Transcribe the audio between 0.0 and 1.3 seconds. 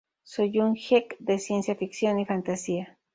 Soy un geek